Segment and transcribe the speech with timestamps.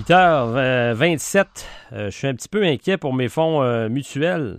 [0.00, 1.44] 8h27,
[1.92, 4.58] euh, je suis un petit peu inquiet pour mes fonds euh, mutuels.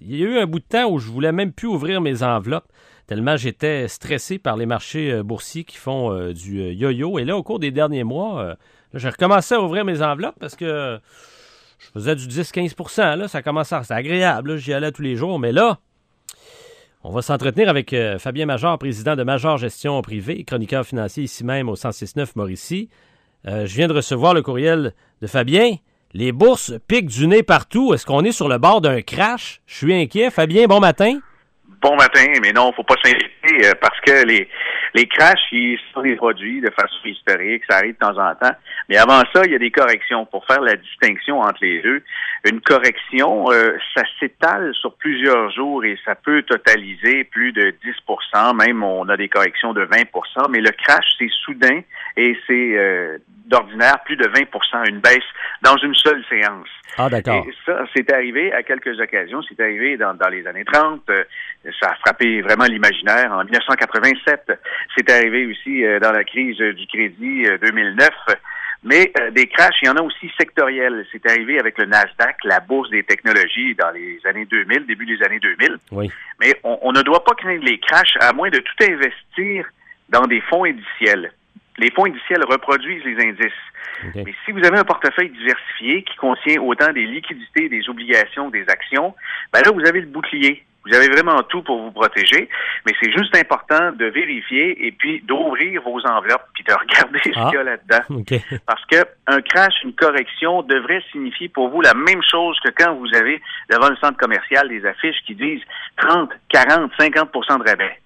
[0.00, 2.24] Il y a eu un bout de temps où je voulais même plus ouvrir mes
[2.24, 2.66] enveloppes
[3.06, 7.18] tellement j'étais stressé par les marchés euh, boursiers qui font du yo-yo.
[7.20, 8.56] Et là, au cours des derniers mois,
[8.94, 10.98] j'ai recommencé à ouvrir mes enveloppes parce que
[11.78, 13.84] je faisais du 10-15 là, ça commençait à...
[13.84, 15.38] C'est agréable, j'y allais tous les jours.
[15.38, 15.78] Mais là,
[17.04, 21.68] on va s'entretenir avec Fabien Major, président de Major Gestion Privée, chroniqueur financier ici même
[21.68, 22.88] au 106.9 Mauricie.
[23.46, 25.76] Euh, je viens de recevoir le courriel de Fabien.
[26.12, 27.92] Les bourses piquent du nez partout.
[27.92, 29.60] Est-ce qu'on est sur le bord d'un crash?
[29.66, 30.30] Je suis inquiet.
[30.30, 31.18] Fabien, bon matin.
[31.82, 34.48] Bon matin, mais non, faut pas s'inquiéter euh, parce que les,
[34.94, 38.54] les crashs, ils sont des produits de façon historique, ça arrive de temps en temps.
[38.88, 42.02] Mais avant ça, il y a des corrections pour faire la distinction entre les deux.
[42.48, 48.56] Une correction, euh, ça s'étale sur plusieurs jours et ça peut totaliser plus de 10%
[48.56, 51.80] même on a des corrections de 20% mais le crash, c'est soudain
[52.16, 53.18] et c'est euh,
[53.54, 55.22] d'ordinaire plus de 20 une baisse
[55.62, 56.68] dans une seule séance.
[56.98, 57.46] Ah, d'accord.
[57.48, 59.42] Et ça, c'est arrivé à quelques occasions.
[59.42, 61.02] C'est arrivé dans, dans, les années 30.
[61.08, 61.24] Euh,
[61.80, 63.32] ça a frappé vraiment l'imaginaire.
[63.32, 64.52] En 1987,
[64.96, 68.10] c'est arrivé aussi euh, dans la crise du crédit 2009.
[68.86, 71.06] Mais des crashs, il y en a aussi sectoriels.
[71.10, 75.24] C'est arrivé avec le Nasdaq, la bourse des technologies dans les années 2000, début des
[75.24, 75.78] années 2000.
[75.92, 76.10] Oui.
[76.38, 79.66] Mais on, on ne doit pas craindre les crashs à moins de tout investir
[80.10, 81.32] dans des fonds indiciels
[81.78, 83.52] les fonds indiciels reproduisent les indices.
[84.14, 88.68] Mais si vous avez un portefeuille diversifié qui contient autant des liquidités, des obligations, des
[88.68, 89.14] actions,
[89.52, 90.64] ben là, vous avez le bouclier.
[90.86, 92.48] Vous avez vraiment tout pour vous protéger,
[92.84, 97.30] mais c'est juste important de vérifier et puis d'ouvrir vos enveloppes puis de regarder ce
[97.36, 97.46] ah.
[97.48, 98.22] qu'il y a là-dedans.
[98.66, 102.94] Parce que un crash, une correction devrait signifier pour vous la même chose que quand
[102.96, 105.62] vous avez devant le centre commercial des affiches qui disent
[105.96, 107.98] 30, 40, 50% de rabais.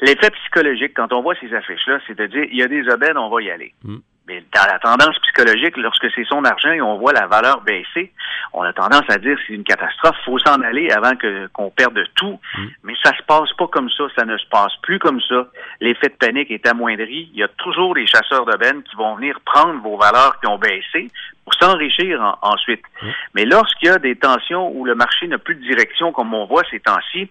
[0.00, 3.16] L'effet psychologique, quand on voit ces affiches-là, c'est de dire, il y a des aubaines,
[3.16, 3.74] on va y aller.
[3.84, 3.98] Mm.
[4.26, 8.10] Mais dans la tendance psychologique, lorsque c'est son argent et on voit la valeur baisser,
[8.54, 12.02] on a tendance à dire c'est une catastrophe, faut s'en aller avant que qu'on perde
[12.14, 12.40] tout.
[12.56, 12.66] Mm.
[12.84, 15.46] Mais ça se passe pas comme ça, ça ne se passe plus comme ça.
[15.80, 17.28] L'effet de panique est amoindri.
[17.32, 20.58] Il y a toujours des chasseurs d'aubaines qui vont venir prendre vos valeurs qui ont
[20.58, 21.10] baissé
[21.44, 22.82] pour s'enrichir ensuite.
[23.02, 23.08] Mm.
[23.34, 26.46] Mais lorsqu'il y a des tensions où le marché n'a plus de direction comme on
[26.46, 27.28] voit ces temps-ci,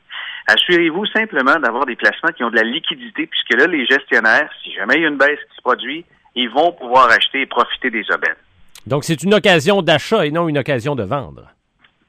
[0.48, 4.72] assurez-vous simplement d'avoir des placements qui ont de la liquidité, puisque là, les gestionnaires, si
[4.74, 6.06] jamais il y a une baisse qui se produit,
[6.36, 8.36] ils vont pouvoir acheter et profiter des aubaines.
[8.86, 11.50] Donc, c'est une occasion d'achat et non une occasion de vendre.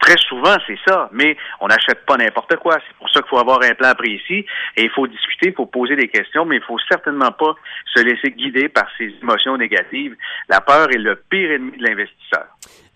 [0.01, 2.77] Très souvent, c'est ça, mais on n'achète pas n'importe quoi.
[2.87, 4.45] C'est pour ça qu'il faut avoir un plan précis
[4.77, 7.55] et il faut discuter, il faut poser des questions, mais il faut certainement pas
[7.95, 10.15] se laisser guider par ces émotions négatives.
[10.49, 12.45] La peur est le pire ennemi de l'investisseur.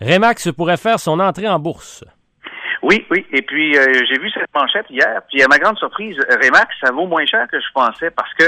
[0.02, 2.04] Remax pourrait faire son entrée en bourse.
[2.82, 3.26] Oui, oui.
[3.32, 5.22] Et puis, euh, j'ai vu cette manchette hier.
[5.30, 8.44] Puis, à ma grande surprise, Remax, ça vaut moins cher que je pensais parce que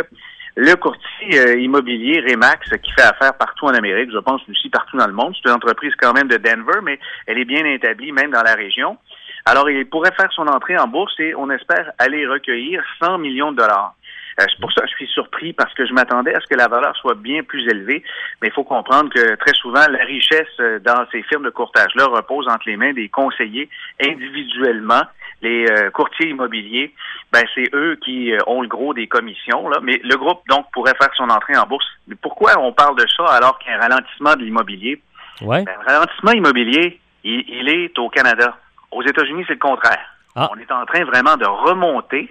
[0.57, 4.97] le courtier euh, immobilier Remax, qui fait affaire partout en Amérique, je pense aussi partout
[4.97, 8.13] dans le monde, c'est une entreprise quand même de Denver, mais elle est bien établie
[8.13, 8.99] même dans la région.
[9.47, 13.53] Alors, il pourrait faire son entrée en bourse et on espère aller recueillir 100 millions
[13.53, 13.95] de dollars.
[14.41, 16.55] Euh, c'est pour ça que je suis surpris parce que je m'attendais à ce que
[16.55, 18.03] la valeur soit bien plus élevée.
[18.41, 22.07] Mais il faut comprendre que très souvent, la richesse euh, dans ces firmes de courtage-là
[22.07, 23.69] repose entre les mains des conseillers
[24.01, 25.03] individuellement.
[25.43, 26.93] Les euh, courtiers immobiliers,
[27.33, 29.69] ben c'est eux qui ont le gros des commissions.
[29.69, 29.79] Là.
[29.83, 31.87] Mais le groupe, donc, pourrait faire son entrée en bourse.
[32.09, 35.01] Mais pourquoi on parle de ça alors qu'il y a un ralentissement de l'immobilier?
[35.41, 35.65] Ouais.
[35.65, 38.57] Ben, le ralentissement immobilier, il, il, est au Canada.
[38.91, 40.05] Aux États-Unis, c'est le contraire.
[40.37, 40.51] Ah.
[40.53, 42.31] On est en train vraiment de remonter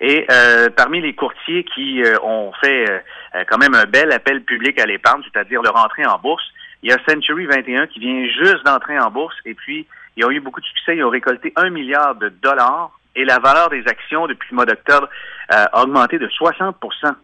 [0.00, 4.42] et euh, parmi les courtiers qui euh, ont fait euh, quand même un bel appel
[4.42, 6.44] public à l'épargne, c'est-à-dire leur entrée en bourse,
[6.82, 9.86] il y a Century 21 qui vient juste d'entrer en bourse et puis
[10.16, 13.38] ils ont eu beaucoup de succès, ils ont récolté un milliard de dollars et la
[13.38, 15.08] valeur des actions depuis le mois d'octobre
[15.48, 17.14] a augmenté de 60%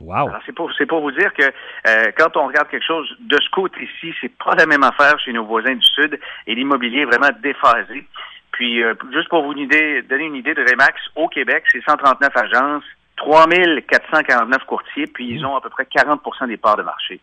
[0.00, 0.28] Wow.
[0.28, 3.38] Alors, c'est pour, c'est pour vous dire que euh, quand on regarde quelque chose de
[3.40, 7.04] ce côté-ci, c'est pas la même affaire chez nos voisins du Sud et l'immobilier est
[7.04, 8.06] vraiment déphasé.
[8.52, 12.36] Puis, euh, juste pour vous idée, donner une idée de Remax, au Québec, c'est 139
[12.36, 12.84] agences,
[13.16, 17.20] 3449 courtiers, puis ils ont à peu près 40% des parts de marché.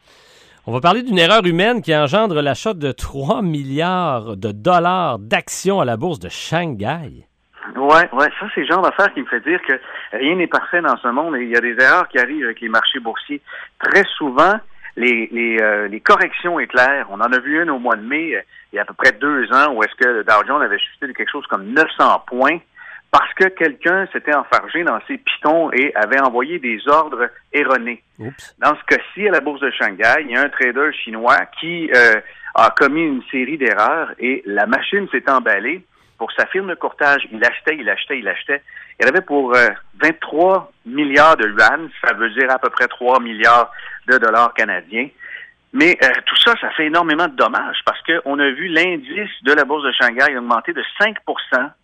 [0.68, 5.82] On va parler d'une erreur humaine qui engendre l'achat de 3 milliards de dollars d'actions
[5.82, 7.26] à la bourse de Shanghai.
[7.76, 9.74] Ouais, ouais, ça c'est le genre d'affaire qui me fait dire que
[10.14, 12.62] rien n'est parfait dans ce monde et il y a des erreurs qui arrivent avec
[12.62, 13.42] les marchés boursiers.
[13.80, 14.54] Très souvent,
[14.98, 17.08] les, les, euh, les corrections éclairent.
[17.10, 18.42] On en a vu une au mois de mai, euh,
[18.72, 20.78] il y a à peu près deux ans, où est-ce que le Dow Jones avait
[20.78, 22.60] chuté de quelque chose comme 900 points
[23.12, 28.02] parce que quelqu'un s'était enfargé dans ses pitons et avait envoyé des ordres erronés.
[28.20, 28.56] Oups.
[28.60, 31.92] Dans ce cas-ci, à la bourse de Shanghai, il y a un trader chinois qui
[31.94, 32.22] euh,
[32.56, 35.84] a commis une série d'erreurs et la machine s'est emballée
[36.22, 38.62] pour sa firme de courtage, il achetait, il achetait, il achetait.
[39.00, 39.70] Il avait pour euh,
[40.04, 43.72] 23 milliards de yuan, ça veut dire à peu près 3 milliards
[44.08, 45.08] de dollars canadiens.
[45.74, 49.54] Mais euh, tout ça, ça fait énormément de dommages parce qu'on a vu l'indice de
[49.54, 51.16] la bourse de Shanghai augmenter de 5%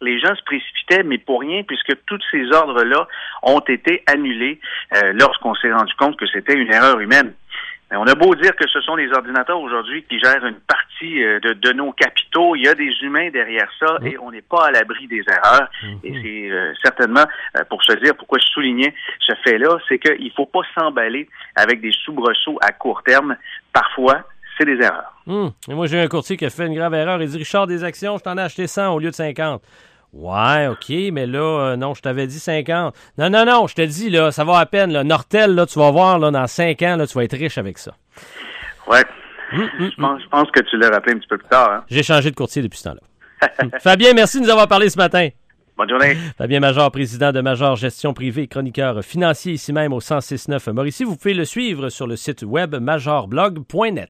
[0.02, 3.08] Les gens se précipitaient, mais pour rien, puisque tous ces ordres-là
[3.44, 4.60] ont été annulés
[4.96, 7.34] euh, lorsqu'on s'est rendu compte que c'était une erreur humaine.
[7.92, 11.40] On a beau dire que ce sont les ordinateurs aujourd'hui qui gèrent une partie euh,
[11.40, 14.72] de, nos capitaux, il y a des humains derrière ça et on n'est pas à
[14.72, 15.70] l'abri des erreurs.
[15.84, 16.00] Mm-hmm.
[16.04, 17.26] Et c'est euh, certainement
[17.58, 21.28] euh, pour se dire pourquoi je soulignais ce fait-là, c'est qu'il ne faut pas s'emballer
[21.56, 23.36] avec des soubresauts à court terme.
[23.74, 24.24] Parfois,
[24.58, 25.14] c'est des erreurs.
[25.26, 25.48] Mm.
[25.70, 27.22] Et moi, j'ai un courtier qui a fait une grave erreur.
[27.22, 29.62] Il dit Richard, des actions, je t'en ai acheté 100 au lieu de 50.
[30.14, 32.96] Ouais, OK, mais là, euh, non, je t'avais dit 50.
[33.18, 34.92] Non, non, non, je te dis, là, ça va à peine.
[34.92, 35.04] Là.
[35.04, 37.78] Nortel, là, tu vas voir, là, dans 5 ans, là, tu vas être riche avec
[37.78, 37.94] ça.
[38.88, 39.04] Ouais.
[39.54, 40.20] Hum, hum, hum.
[40.20, 41.72] je, pense, que tu l'as rappelé un petit peu plus tard.
[41.72, 41.84] Hein.
[41.90, 43.80] J'ai changé de courtier depuis ce temps-là.
[43.80, 45.30] Fabien, merci de nous avoir parlé ce matin.
[45.78, 46.18] Bonne journée.
[46.38, 51.04] Fabien Major, président de Major Gestion Privée et chroniqueur financier ici même au 1069 Mauricie.
[51.04, 54.06] Vous pouvez le suivre sur le site web majorblog.net.